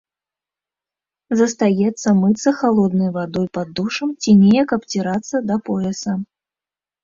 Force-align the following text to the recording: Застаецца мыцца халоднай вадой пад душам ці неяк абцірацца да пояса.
Застаецца 1.41 2.07
мыцца 2.23 2.49
халоднай 2.63 3.13
вадой 3.19 3.47
пад 3.61 3.67
душам 3.83 4.09
ці 4.21 4.37
неяк 4.43 4.69
абцірацца 4.81 5.47
да 5.53 5.63
пояса. 5.73 6.21